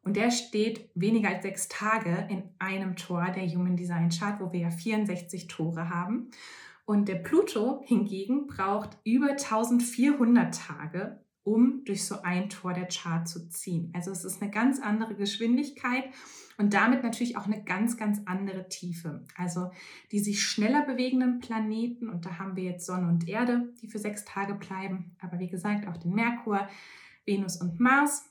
Und 0.04 0.18
der 0.18 0.32
steht 0.32 0.90
weniger 0.96 1.30
als 1.30 1.44
sechs 1.44 1.68
Tage 1.68 2.28
in 2.30 2.44
einem 2.60 2.96
Tor 2.96 3.28
der 3.36 3.48
Human 3.48 3.78
Design 3.78 4.10
Chart, 4.10 4.42
wo 4.42 4.52
wir 4.52 4.62
ja 4.62 4.72
64 4.72 5.48
Tore 5.48 5.90
haben. 5.90 6.32
Und 6.86 7.08
der 7.08 7.16
Pluto 7.16 7.82
hingegen 7.86 8.48
braucht 8.48 8.98
über 9.06 9.30
1400 9.30 10.54
Tage, 10.54 11.24
durch 11.92 12.06
so 12.06 12.22
ein 12.22 12.48
Tor 12.48 12.72
der 12.72 12.88
Chart 12.88 13.28
zu 13.28 13.50
ziehen. 13.50 13.92
Also 13.94 14.12
es 14.12 14.24
ist 14.24 14.42
eine 14.42 14.50
ganz 14.50 14.80
andere 14.80 15.14
Geschwindigkeit 15.14 16.06
und 16.58 16.74
damit 16.74 17.04
natürlich 17.04 17.36
auch 17.36 17.48
eine 17.48 17.66
ganz, 17.66 17.98
ganz 17.98 18.22
andere 18.24 18.70
Tiefe. 18.70 19.26
Also 19.36 19.72
die 20.14 20.20
sich 20.20 20.42
schneller 20.42 20.86
bewegenden 20.86 21.40
Planeten, 21.40 22.08
und 22.08 22.26
da 22.26 22.40
haben 22.40 22.56
wir 22.56 22.64
jetzt 22.64 22.86
Sonne 22.86 23.10
und 23.10 23.28
Erde, 23.28 23.74
die 23.82 23.90
für 23.90 24.00
sechs 24.00 24.24
Tage 24.24 24.54
bleiben, 24.54 25.18
aber 25.20 25.38
wie 25.40 25.50
gesagt 25.50 25.86
auch 25.86 25.98
den 25.98 26.14
Merkur, 26.14 26.66
Venus 27.26 27.58
und 27.58 27.82
Mars. 27.82 28.24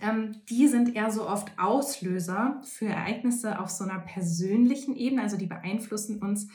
Ähm, 0.00 0.36
die 0.48 0.68
sind 0.68 0.94
eher 0.94 1.10
so 1.10 1.28
oft 1.28 1.58
Auslöser 1.58 2.62
für 2.62 2.86
Ereignisse 2.86 3.58
auf 3.58 3.70
so 3.70 3.82
einer 3.82 3.98
persönlichen 3.98 4.94
Ebene, 4.94 5.22
also 5.22 5.36
die 5.36 5.46
beeinflussen 5.46 6.22
uns 6.22 6.46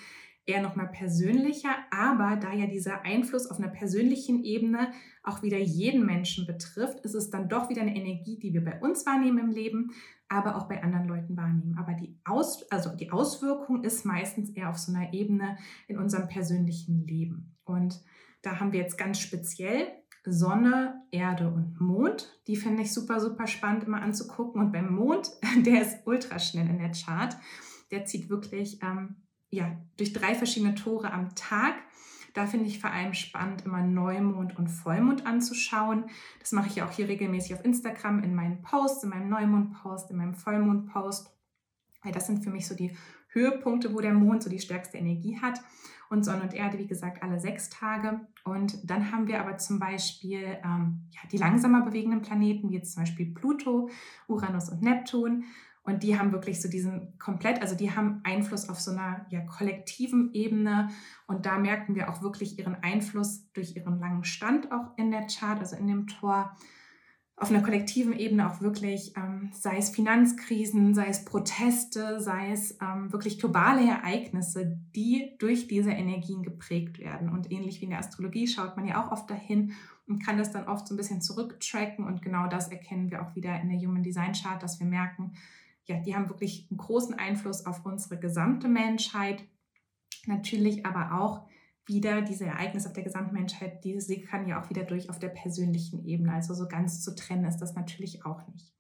eher 0.45 0.61
nochmal 0.61 0.87
persönlicher, 0.87 1.69
aber 1.91 2.35
da 2.35 2.51
ja 2.51 2.65
dieser 2.65 3.03
Einfluss 3.03 3.49
auf 3.49 3.59
einer 3.59 3.69
persönlichen 3.69 4.43
Ebene 4.43 4.91
auch 5.23 5.43
wieder 5.43 5.59
jeden 5.59 6.05
Menschen 6.05 6.47
betrifft, 6.47 6.99
ist 7.01 7.13
es 7.13 7.29
dann 7.29 7.47
doch 7.47 7.69
wieder 7.69 7.81
eine 7.81 7.95
Energie, 7.95 8.39
die 8.39 8.53
wir 8.53 8.63
bei 8.63 8.79
uns 8.79 9.05
wahrnehmen 9.05 9.37
im 9.37 9.51
Leben, 9.51 9.91
aber 10.29 10.55
auch 10.55 10.67
bei 10.67 10.81
anderen 10.81 11.07
Leuten 11.07 11.37
wahrnehmen. 11.37 11.77
Aber 11.77 11.93
die, 11.93 12.17
Aus, 12.25 12.69
also 12.71 12.95
die 12.95 13.11
Auswirkung 13.11 13.83
ist 13.83 14.05
meistens 14.05 14.49
eher 14.51 14.69
auf 14.69 14.77
so 14.77 14.93
einer 14.93 15.13
Ebene 15.13 15.57
in 15.87 15.97
unserem 15.97 16.27
persönlichen 16.27 17.05
Leben. 17.05 17.55
Und 17.65 18.01
da 18.41 18.59
haben 18.59 18.71
wir 18.71 18.79
jetzt 18.79 18.97
ganz 18.97 19.19
speziell 19.19 19.87
Sonne, 20.23 21.01
Erde 21.11 21.51
und 21.51 21.79
Mond. 21.81 22.39
Die 22.47 22.55
finde 22.55 22.83
ich 22.83 22.93
super, 22.93 23.19
super 23.19 23.47
spannend 23.47 23.83
immer 23.83 24.01
anzugucken. 24.01 24.61
Und 24.61 24.71
beim 24.71 24.93
Mond, 24.93 25.31
der 25.65 25.81
ist 25.81 26.05
ultra 26.05 26.39
schnell 26.39 26.69
in 26.69 26.79
der 26.79 26.91
Chart. 26.91 27.35
Der 27.91 28.05
zieht 28.05 28.29
wirklich 28.29 28.81
ähm, 28.83 29.15
ja, 29.51 29.77
durch 29.97 30.13
drei 30.13 30.33
verschiedene 30.33 30.75
Tore 30.75 31.13
am 31.13 31.35
Tag. 31.35 31.75
Da 32.33 32.47
finde 32.47 32.67
ich 32.67 32.79
vor 32.79 32.89
allem 32.89 33.13
spannend, 33.13 33.65
immer 33.65 33.83
Neumond 33.83 34.57
und 34.57 34.69
Vollmond 34.69 35.25
anzuschauen. 35.25 36.05
Das 36.39 36.53
mache 36.53 36.67
ich 36.67 36.75
ja 36.77 36.87
auch 36.87 36.91
hier 36.91 37.09
regelmäßig 37.09 37.53
auf 37.53 37.65
Instagram 37.65 38.23
in 38.23 38.33
meinen 38.33 38.61
Posts, 38.61 39.03
in 39.03 39.09
meinem 39.09 39.29
Neumond-Post, 39.29 40.11
in 40.11 40.17
meinem 40.17 40.33
Vollmond-Post. 40.33 41.29
Weil 42.03 42.13
das 42.13 42.27
sind 42.27 42.43
für 42.43 42.49
mich 42.49 42.67
so 42.67 42.75
die 42.75 42.95
Höhepunkte, 43.27 43.93
wo 43.93 43.99
der 43.99 44.13
Mond 44.13 44.43
so 44.43 44.49
die 44.49 44.59
stärkste 44.59 44.97
Energie 44.97 45.39
hat. 45.41 45.61
Und 46.09 46.23
Sonne 46.23 46.43
und 46.43 46.53
Erde, 46.53 46.77
wie 46.77 46.87
gesagt, 46.87 47.21
alle 47.23 47.39
sechs 47.39 47.69
Tage. 47.69 48.21
Und 48.43 48.89
dann 48.89 49.11
haben 49.11 49.27
wir 49.27 49.41
aber 49.41 49.57
zum 49.57 49.79
Beispiel 49.79 50.57
ähm, 50.63 51.09
ja, 51.11 51.21
die 51.31 51.37
langsamer 51.37 51.83
bewegenden 51.83 52.21
Planeten, 52.21 52.69
wie 52.69 52.75
jetzt 52.75 52.93
zum 52.93 53.03
Beispiel 53.03 53.33
Pluto, 53.33 53.89
Uranus 54.27 54.69
und 54.69 54.81
Neptun. 54.81 55.45
Und 55.83 56.03
die 56.03 56.17
haben 56.17 56.31
wirklich 56.31 56.61
so 56.61 56.69
diesen 56.69 57.17
komplett, 57.17 57.61
also 57.61 57.75
die 57.75 57.91
haben 57.91 58.21
Einfluss 58.23 58.69
auf 58.69 58.79
so 58.79 58.91
einer 58.91 59.25
ja, 59.29 59.41
kollektiven 59.41 60.31
Ebene. 60.33 60.89
Und 61.25 61.47
da 61.47 61.57
merken 61.57 61.95
wir 61.95 62.09
auch 62.09 62.21
wirklich 62.21 62.59
ihren 62.59 62.75
Einfluss 62.75 63.51
durch 63.53 63.75
ihren 63.75 63.99
langen 63.99 64.23
Stand 64.23 64.71
auch 64.71 64.95
in 64.97 65.09
der 65.09 65.25
Chart, 65.27 65.59
also 65.59 65.75
in 65.75 65.87
dem 65.87 66.07
Tor. 66.07 66.55
Auf 67.35 67.49
einer 67.49 67.63
kollektiven 67.63 68.13
Ebene 68.13 68.47
auch 68.47 68.61
wirklich, 68.61 69.17
ähm, 69.17 69.49
sei 69.51 69.77
es 69.77 69.89
Finanzkrisen, 69.89 70.93
sei 70.93 71.07
es 71.07 71.25
Proteste, 71.25 72.19
sei 72.19 72.51
es 72.51 72.77
ähm, 72.79 73.11
wirklich 73.11 73.39
globale 73.39 73.81
Ereignisse, 73.89 74.77
die 74.95 75.31
durch 75.39 75.67
diese 75.67 75.89
Energien 75.89 76.43
geprägt 76.43 76.99
werden. 76.99 77.29
Und 77.29 77.51
ähnlich 77.51 77.81
wie 77.81 77.85
in 77.85 77.89
der 77.89 77.99
Astrologie 77.99 78.47
schaut 78.47 78.77
man 78.77 78.85
ja 78.85 79.03
auch 79.03 79.11
oft 79.11 79.27
dahin 79.27 79.73
und 80.07 80.23
kann 80.23 80.37
das 80.37 80.51
dann 80.51 80.67
oft 80.67 80.87
so 80.87 80.93
ein 80.93 80.97
bisschen 80.97 81.21
zurücktracken. 81.21 82.05
Und 82.05 82.21
genau 82.21 82.45
das 82.45 82.67
erkennen 82.67 83.09
wir 83.09 83.23
auch 83.23 83.35
wieder 83.35 83.59
in 83.59 83.69
der 83.69 83.79
Human 83.79 84.03
Design 84.03 84.33
Chart, 84.33 84.61
dass 84.61 84.79
wir 84.79 84.85
merken, 84.85 85.33
ja, 85.91 85.99
die 85.99 86.15
haben 86.15 86.29
wirklich 86.29 86.67
einen 86.69 86.77
großen 86.77 87.15
Einfluss 87.15 87.65
auf 87.65 87.85
unsere 87.85 88.19
gesamte 88.19 88.67
Menschheit. 88.67 89.43
Natürlich 90.25 90.85
aber 90.85 91.21
auch 91.21 91.47
wieder 91.85 92.21
diese 92.21 92.45
Ereignisse 92.45 92.87
auf 92.87 92.93
der 92.93 93.03
gesamten 93.03 93.33
Menschheit, 93.33 93.83
die 93.83 94.21
kann 94.21 94.47
ja 94.47 94.61
auch 94.61 94.69
wieder 94.69 94.83
durch 94.83 95.09
auf 95.09 95.19
der 95.19 95.29
persönlichen 95.29 96.05
Ebene. 96.05 96.33
Also 96.33 96.53
so 96.53 96.67
ganz 96.67 97.01
zu 97.01 97.15
trennen 97.15 97.45
ist 97.45 97.57
das 97.57 97.75
natürlich 97.75 98.25
auch 98.25 98.47
nicht. 98.47 98.73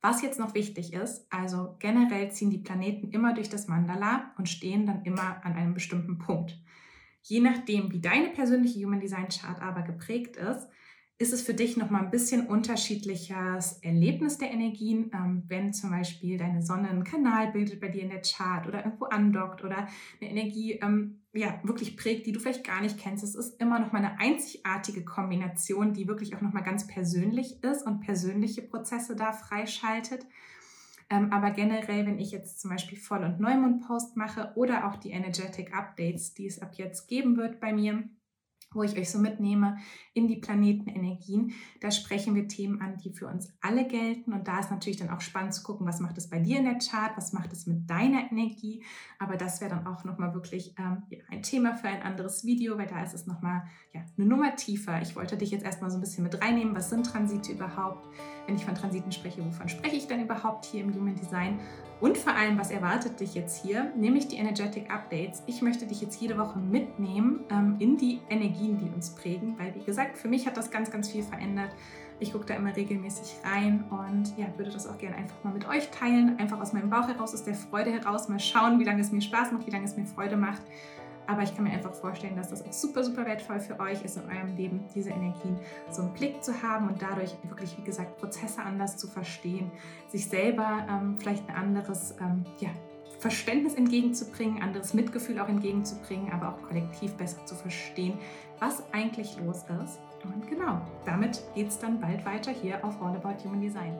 Was 0.00 0.22
jetzt 0.22 0.40
noch 0.40 0.54
wichtig 0.54 0.92
ist, 0.94 1.32
also 1.32 1.76
generell 1.78 2.32
ziehen 2.32 2.50
die 2.50 2.58
Planeten 2.58 3.10
immer 3.10 3.34
durch 3.34 3.48
das 3.48 3.68
Mandala 3.68 4.32
und 4.36 4.48
stehen 4.48 4.84
dann 4.86 5.04
immer 5.04 5.44
an 5.44 5.52
einem 5.52 5.74
bestimmten 5.74 6.18
Punkt. 6.18 6.60
Je 7.22 7.38
nachdem, 7.38 7.92
wie 7.92 8.00
deine 8.00 8.30
persönliche 8.30 8.84
Human 8.84 8.98
Design 8.98 9.28
Chart 9.28 9.62
aber 9.62 9.82
geprägt 9.82 10.36
ist, 10.36 10.68
ist 11.22 11.32
es 11.32 11.42
für 11.42 11.54
dich 11.54 11.76
nochmal 11.76 12.02
ein 12.02 12.10
bisschen 12.10 12.46
unterschiedliches 12.46 13.78
Erlebnis 13.80 14.38
der 14.38 14.50
Energien, 14.50 15.10
ähm, 15.14 15.44
wenn 15.46 15.72
zum 15.72 15.90
Beispiel 15.90 16.36
deine 16.36 16.62
Sonne 16.62 16.90
einen 16.90 17.04
Kanal 17.04 17.52
bildet 17.52 17.80
bei 17.80 17.88
dir 17.88 18.02
in 18.02 18.10
der 18.10 18.22
Chart 18.22 18.66
oder 18.66 18.84
irgendwo 18.84 19.04
andockt 19.06 19.64
oder 19.64 19.88
eine 20.20 20.30
Energie 20.30 20.72
ähm, 20.82 21.22
ja, 21.32 21.60
wirklich 21.62 21.96
prägt, 21.96 22.26
die 22.26 22.32
du 22.32 22.40
vielleicht 22.40 22.66
gar 22.66 22.80
nicht 22.80 22.98
kennst. 22.98 23.22
Es 23.24 23.36
ist 23.36 23.60
immer 23.60 23.78
nochmal 23.78 24.04
eine 24.04 24.18
einzigartige 24.18 25.04
Kombination, 25.04 25.94
die 25.94 26.08
wirklich 26.08 26.34
auch 26.34 26.40
nochmal 26.40 26.64
ganz 26.64 26.86
persönlich 26.86 27.62
ist 27.62 27.86
und 27.86 28.00
persönliche 28.00 28.62
Prozesse 28.62 29.14
da 29.14 29.32
freischaltet. 29.32 30.26
Ähm, 31.08 31.32
aber 31.32 31.50
generell, 31.50 32.04
wenn 32.04 32.18
ich 32.18 32.32
jetzt 32.32 32.60
zum 32.60 32.70
Beispiel 32.70 32.98
Voll- 32.98 33.24
und 33.24 33.38
Neumond-Post 33.38 34.16
mache 34.16 34.52
oder 34.56 34.88
auch 34.88 34.96
die 34.96 35.10
Energetic 35.10 35.72
Updates, 35.72 36.34
die 36.34 36.46
es 36.46 36.60
ab 36.60 36.72
jetzt 36.74 37.06
geben 37.06 37.36
wird 37.36 37.60
bei 37.60 37.72
mir, 37.72 38.04
wo 38.74 38.82
ich 38.82 38.96
euch 38.96 39.10
so 39.10 39.18
mitnehme 39.18 39.78
in 40.14 40.28
die 40.28 40.36
Planetenenergien. 40.36 41.52
Da 41.80 41.90
sprechen 41.90 42.34
wir 42.34 42.48
Themen 42.48 42.80
an, 42.80 42.98
die 42.98 43.10
für 43.10 43.26
uns 43.26 43.52
alle 43.60 43.86
gelten. 43.86 44.32
Und 44.32 44.48
da 44.48 44.60
ist 44.60 44.70
natürlich 44.70 44.98
dann 44.98 45.10
auch 45.10 45.20
spannend 45.20 45.54
zu 45.54 45.62
gucken, 45.62 45.86
was 45.86 46.00
macht 46.00 46.18
es 46.18 46.28
bei 46.28 46.38
dir 46.38 46.58
in 46.58 46.64
der 46.64 46.78
Chart, 46.78 47.16
was 47.16 47.32
macht 47.32 47.52
es 47.52 47.66
mit 47.66 47.88
deiner 47.88 48.30
Energie. 48.30 48.82
Aber 49.18 49.36
das 49.36 49.60
wäre 49.60 49.70
dann 49.70 49.86
auch 49.86 50.04
nochmal 50.04 50.34
wirklich 50.34 50.74
ähm, 50.78 51.02
ja, 51.08 51.18
ein 51.30 51.42
Thema 51.42 51.74
für 51.74 51.88
ein 51.88 52.02
anderes 52.02 52.44
Video, 52.44 52.78
weil 52.78 52.86
da 52.86 53.02
ist 53.02 53.14
es 53.14 53.26
nochmal 53.26 53.62
ja, 53.94 54.02
eine 54.16 54.26
Nummer 54.26 54.56
tiefer. 54.56 55.00
Ich 55.02 55.16
wollte 55.16 55.36
dich 55.36 55.50
jetzt 55.50 55.64
erstmal 55.64 55.90
so 55.90 55.98
ein 55.98 56.00
bisschen 56.00 56.24
mit 56.24 56.40
reinnehmen. 56.40 56.74
Was 56.74 56.90
sind 56.90 57.06
Transite 57.06 57.52
überhaupt? 57.52 58.08
Wenn 58.46 58.56
ich 58.56 58.64
von 58.64 58.74
Transiten 58.74 59.12
spreche, 59.12 59.44
wovon 59.44 59.68
spreche 59.68 59.96
ich 59.96 60.06
denn 60.06 60.22
überhaupt 60.22 60.64
hier 60.64 60.82
im 60.82 60.94
Human 60.94 61.14
Design? 61.14 61.58
Und 62.02 62.18
vor 62.18 62.34
allem, 62.34 62.58
was 62.58 62.72
erwartet 62.72 63.20
dich 63.20 63.34
jetzt 63.34 63.62
hier? 63.62 63.92
Nämlich 63.96 64.26
die 64.26 64.34
Energetic 64.34 64.90
Updates. 64.90 65.44
Ich 65.46 65.62
möchte 65.62 65.86
dich 65.86 66.00
jetzt 66.00 66.20
jede 66.20 66.36
Woche 66.36 66.58
mitnehmen 66.58 67.44
ähm, 67.48 67.76
in 67.78 67.96
die 67.96 68.18
Energien, 68.28 68.76
die 68.76 68.92
uns 68.92 69.14
prägen, 69.14 69.56
weil 69.56 69.72
wie 69.76 69.84
gesagt, 69.84 70.18
für 70.18 70.26
mich 70.26 70.48
hat 70.48 70.56
das 70.56 70.72
ganz, 70.72 70.90
ganz 70.90 71.08
viel 71.08 71.22
verändert. 71.22 71.70
Ich 72.18 72.32
gucke 72.32 72.44
da 72.44 72.54
immer 72.54 72.74
regelmäßig 72.74 73.36
rein 73.44 73.84
und 73.88 74.36
ja, 74.36 74.46
würde 74.56 74.72
das 74.72 74.88
auch 74.88 74.98
gerne 74.98 75.14
einfach 75.14 75.44
mal 75.44 75.52
mit 75.52 75.68
euch 75.68 75.90
teilen. 75.92 76.40
Einfach 76.40 76.60
aus 76.60 76.72
meinem 76.72 76.90
Bauch 76.90 77.06
heraus, 77.06 77.34
aus 77.34 77.44
der 77.44 77.54
Freude 77.54 77.92
heraus, 77.92 78.28
mal 78.28 78.40
schauen, 78.40 78.80
wie 78.80 78.84
lange 78.84 79.00
es 79.00 79.12
mir 79.12 79.22
Spaß 79.22 79.52
macht, 79.52 79.68
wie 79.68 79.70
lange 79.70 79.84
es 79.84 79.96
mir 79.96 80.04
Freude 80.04 80.36
macht. 80.36 80.62
Aber 81.26 81.42
ich 81.42 81.54
kann 81.54 81.64
mir 81.64 81.70
einfach 81.70 81.94
vorstellen, 81.94 82.36
dass 82.36 82.50
das 82.50 82.64
auch 82.64 82.72
super, 82.72 83.04
super 83.04 83.24
wertvoll 83.26 83.60
für 83.60 83.78
euch 83.78 84.02
ist 84.04 84.16
in 84.16 84.24
eurem 84.24 84.56
Leben, 84.56 84.84
diese 84.94 85.10
Energien 85.10 85.58
so 85.90 86.02
einen 86.02 86.12
Blick 86.12 86.42
zu 86.42 86.62
haben 86.62 86.88
und 86.88 87.00
dadurch 87.00 87.34
wirklich, 87.44 87.76
wie 87.78 87.84
gesagt, 87.84 88.18
Prozesse 88.18 88.62
anders 88.62 88.96
zu 88.96 89.06
verstehen, 89.06 89.70
sich 90.08 90.28
selber 90.28 90.86
ähm, 90.88 91.16
vielleicht 91.18 91.48
ein 91.48 91.54
anderes 91.54 92.14
ähm, 92.20 92.44
ja, 92.58 92.70
Verständnis 93.18 93.74
entgegenzubringen, 93.74 94.60
anderes 94.62 94.94
Mitgefühl 94.94 95.38
auch 95.38 95.48
entgegenzubringen, 95.48 96.32
aber 96.32 96.48
auch 96.48 96.62
kollektiv 96.68 97.14
besser 97.14 97.44
zu 97.46 97.54
verstehen, 97.54 98.18
was 98.58 98.82
eigentlich 98.92 99.36
los 99.38 99.58
ist. 99.84 100.00
Und 100.24 100.48
genau, 100.48 100.80
damit 101.04 101.42
geht 101.54 101.68
es 101.68 101.78
dann 101.78 102.00
bald 102.00 102.24
weiter 102.24 102.50
hier 102.50 102.84
auf 102.84 103.00
All 103.00 103.16
About 103.16 103.44
Human 103.44 103.60
Design. 103.60 103.96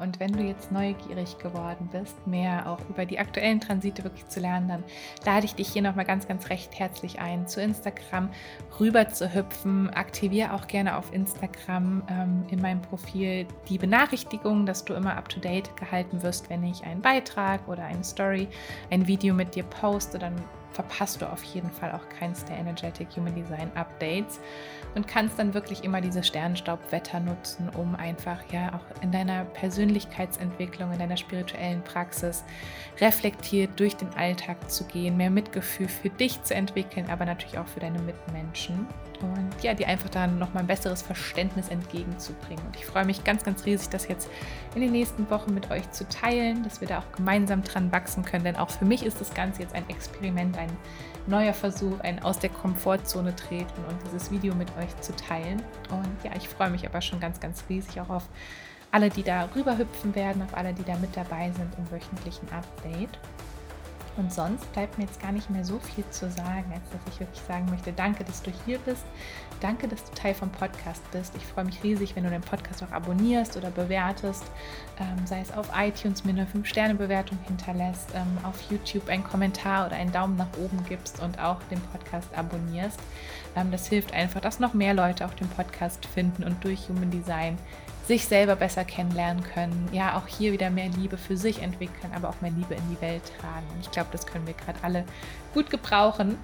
Und 0.00 0.20
wenn 0.20 0.32
du 0.32 0.42
jetzt 0.42 0.72
neugierig 0.72 1.38
geworden 1.38 1.88
bist, 1.92 2.26
mehr 2.26 2.68
auch 2.68 2.80
über 2.88 3.06
die 3.06 3.18
aktuellen 3.18 3.60
Transite 3.60 4.04
wirklich 4.04 4.26
zu 4.26 4.40
lernen, 4.40 4.68
dann 4.68 4.84
lade 5.24 5.46
ich 5.46 5.54
dich 5.54 5.68
hier 5.68 5.82
nochmal 5.82 6.04
ganz, 6.04 6.26
ganz 6.26 6.48
recht 6.48 6.78
herzlich 6.78 7.20
ein, 7.20 7.46
zu 7.46 7.62
Instagram 7.62 8.30
rüber 8.78 9.08
zu 9.08 9.34
hüpfen. 9.34 9.90
Aktiviere 9.90 10.54
auch 10.54 10.66
gerne 10.66 10.96
auf 10.96 11.12
Instagram 11.12 12.02
ähm, 12.08 12.44
in 12.50 12.60
meinem 12.60 12.82
Profil 12.82 13.46
die 13.68 13.78
Benachrichtigung, 13.78 14.66
dass 14.66 14.84
du 14.84 14.94
immer 14.94 15.16
up-to-date 15.16 15.76
gehalten 15.76 16.22
wirst, 16.22 16.50
wenn 16.50 16.64
ich 16.64 16.84
einen 16.84 17.02
Beitrag 17.02 17.66
oder 17.68 17.84
eine 17.84 18.04
Story, 18.04 18.48
ein 18.90 19.06
Video 19.06 19.34
mit 19.34 19.54
dir 19.54 19.64
poste, 19.64 20.18
dann 20.18 20.36
verpasst 20.72 21.20
du 21.20 21.30
auf 21.30 21.42
jeden 21.42 21.70
Fall 21.70 21.92
auch 21.92 22.08
keins 22.18 22.44
der 22.44 22.56
Energetic 22.58 23.08
Human 23.16 23.34
Design 23.34 23.70
Updates 23.74 24.40
und 24.94 25.06
kannst 25.06 25.38
dann 25.38 25.54
wirklich 25.54 25.84
immer 25.84 26.00
diese 26.00 26.22
Sternstaubwetter 26.22 27.20
nutzen, 27.20 27.68
um 27.70 27.94
einfach 27.94 28.40
ja 28.52 28.74
auch 28.74 29.02
in 29.02 29.12
deiner 29.12 29.44
Persönlichkeitsentwicklung, 29.44 30.92
in 30.92 30.98
deiner 30.98 31.16
spirituellen 31.16 31.82
Praxis 31.82 32.44
reflektiert 33.00 33.78
durch 33.78 33.96
den 33.96 34.12
Alltag 34.14 34.70
zu 34.70 34.84
gehen, 34.84 35.16
mehr 35.16 35.30
Mitgefühl 35.30 35.88
für 35.88 36.10
dich 36.10 36.42
zu 36.42 36.54
entwickeln, 36.54 37.08
aber 37.10 37.24
natürlich 37.24 37.58
auch 37.58 37.68
für 37.68 37.80
deine 37.80 38.00
Mitmenschen 38.00 38.86
und 39.22 39.62
ja, 39.62 39.74
dir 39.74 39.88
einfach 39.88 40.08
dann 40.08 40.38
nochmal 40.38 40.62
ein 40.62 40.66
besseres 40.66 41.02
Verständnis 41.02 41.68
entgegenzubringen. 41.68 42.64
Und 42.66 42.76
ich 42.76 42.86
freue 42.86 43.04
mich 43.04 43.24
ganz, 43.24 43.44
ganz 43.44 43.66
riesig, 43.66 43.88
das 43.90 44.08
jetzt 44.08 44.30
in 44.74 44.80
den 44.80 44.92
nächsten 44.92 45.28
Wochen 45.30 45.52
mit 45.52 45.70
euch 45.70 45.90
zu 45.90 46.08
teilen, 46.08 46.62
dass 46.62 46.80
wir 46.80 46.88
da 46.88 47.00
auch 47.00 47.12
gemeinsam 47.12 47.62
dran 47.62 47.92
wachsen 47.92 48.24
können. 48.24 48.44
Denn 48.44 48.56
auch 48.56 48.70
für 48.70 48.84
mich 48.84 49.04
ist 49.04 49.20
das 49.20 49.34
Ganze 49.34 49.62
jetzt 49.62 49.74
ein 49.74 49.88
Experiment, 49.88 50.56
ein 50.60 50.76
neuer 51.26 51.52
Versuch, 51.52 52.00
ein 52.00 52.22
aus 52.22 52.38
der 52.38 52.50
Komfortzone 52.50 53.34
treten 53.36 53.84
und 53.88 53.96
dieses 54.04 54.30
Video 54.30 54.54
mit 54.54 54.68
euch 54.78 54.98
zu 55.00 55.14
teilen. 55.16 55.62
Und 55.90 56.24
ja, 56.24 56.30
ich 56.36 56.48
freue 56.48 56.70
mich 56.70 56.86
aber 56.86 57.00
schon 57.00 57.20
ganz, 57.20 57.40
ganz 57.40 57.64
riesig 57.68 58.00
auch 58.00 58.10
auf 58.10 58.28
alle, 58.90 59.08
die 59.08 59.22
da 59.22 59.48
rüber 59.54 59.78
hüpfen 59.78 60.14
werden, 60.14 60.42
auf 60.42 60.56
alle, 60.56 60.72
die 60.72 60.84
da 60.84 60.96
mit 60.96 61.16
dabei 61.16 61.50
sind 61.52 61.72
im 61.78 61.90
wöchentlichen 61.90 62.48
Update. 62.52 63.18
Und 64.20 64.30
sonst 64.30 64.70
bleibt 64.74 64.98
mir 64.98 65.04
jetzt 65.04 65.18
gar 65.22 65.32
nicht 65.32 65.48
mehr 65.48 65.64
so 65.64 65.78
viel 65.78 66.04
zu 66.10 66.30
sagen, 66.30 66.70
als 66.74 66.82
dass 66.92 67.14
ich 67.14 67.20
wirklich 67.20 67.40
sagen 67.40 67.64
möchte, 67.70 67.90
danke, 67.90 68.22
dass 68.22 68.42
du 68.42 68.52
hier 68.66 68.78
bist. 68.80 69.02
Danke, 69.60 69.88
dass 69.88 70.04
du 70.04 70.14
Teil 70.14 70.34
vom 70.34 70.50
Podcast 70.50 71.02
bist. 71.10 71.34
Ich 71.36 71.46
freue 71.46 71.64
mich 71.64 71.82
riesig, 71.82 72.14
wenn 72.14 72.24
du 72.24 72.30
den 72.30 72.42
Podcast 72.42 72.82
auch 72.82 72.92
abonnierst 72.92 73.56
oder 73.56 73.70
bewertest, 73.70 74.44
ähm, 74.98 75.26
sei 75.26 75.40
es 75.40 75.50
auf 75.52 75.70
iTunes 75.74 76.22
mir 76.24 76.32
eine 76.32 76.44
5-Sterne-Bewertung 76.44 77.38
hinterlässt, 77.46 78.10
ähm, 78.14 78.44
auf 78.44 78.60
YouTube 78.70 79.08
einen 79.08 79.24
Kommentar 79.24 79.86
oder 79.86 79.96
einen 79.96 80.12
Daumen 80.12 80.36
nach 80.36 80.52
oben 80.62 80.84
gibst 80.86 81.20
und 81.20 81.38
auch 81.38 81.62
den 81.70 81.80
Podcast 81.80 82.28
abonnierst. 82.36 83.00
Ähm, 83.56 83.70
das 83.70 83.86
hilft 83.86 84.12
einfach, 84.12 84.42
dass 84.42 84.60
noch 84.60 84.74
mehr 84.74 84.92
Leute 84.92 85.24
auch 85.24 85.34
den 85.34 85.48
Podcast 85.48 86.04
finden 86.04 86.44
und 86.44 86.62
durch 86.62 86.90
Human 86.90 87.10
Design 87.10 87.56
sich 88.10 88.26
selber 88.26 88.56
besser 88.56 88.84
kennenlernen 88.84 89.44
können, 89.44 89.88
ja 89.92 90.18
auch 90.18 90.26
hier 90.26 90.52
wieder 90.52 90.68
mehr 90.68 90.88
Liebe 90.88 91.16
für 91.16 91.36
sich 91.36 91.62
entwickeln, 91.62 92.12
aber 92.12 92.28
auch 92.28 92.40
mehr 92.40 92.50
Liebe 92.50 92.74
in 92.74 92.82
die 92.90 93.00
Welt 93.00 93.22
tragen. 93.38 93.64
Und 93.72 93.82
ich 93.82 93.90
glaube, 93.92 94.08
das 94.10 94.26
können 94.26 94.48
wir 94.48 94.54
gerade 94.54 94.80
alle 94.82 95.04
gut 95.54 95.70
gebrauchen. 95.70 96.36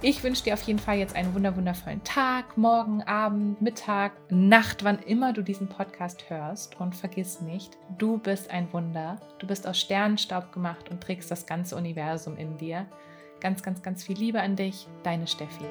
Ich 0.00 0.24
wünsche 0.24 0.44
dir 0.44 0.54
auf 0.54 0.62
jeden 0.62 0.78
Fall 0.78 0.96
jetzt 0.96 1.14
einen 1.14 1.34
wundervollen 1.34 2.02
Tag, 2.04 2.56
Morgen, 2.56 3.02
Abend, 3.02 3.60
Mittag, 3.60 4.12
Nacht, 4.30 4.82
wann 4.82 4.98
immer 5.00 5.34
du 5.34 5.42
diesen 5.42 5.68
Podcast 5.68 6.30
hörst. 6.30 6.80
Und 6.80 6.96
vergiss 6.96 7.42
nicht, 7.42 7.76
du 7.98 8.16
bist 8.16 8.50
ein 8.50 8.72
Wunder. 8.72 9.20
Du 9.40 9.46
bist 9.46 9.66
aus 9.66 9.78
Sternenstaub 9.78 10.54
gemacht 10.54 10.88
und 10.88 11.02
trägst 11.02 11.30
das 11.30 11.44
ganze 11.44 11.76
Universum 11.76 12.38
in 12.38 12.56
dir. 12.56 12.86
Ganz, 13.40 13.62
ganz, 13.62 13.82
ganz 13.82 14.04
viel 14.04 14.16
Liebe 14.16 14.40
an 14.40 14.56
dich, 14.56 14.86
deine 15.02 15.26
Steffi. 15.26 15.66